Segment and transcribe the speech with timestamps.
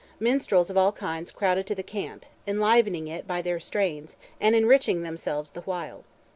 [0.19, 5.03] Minstrels of all kinds crowded to the camp, enlivening it by their strains, and enriching
[5.03, 6.05] themselves the while.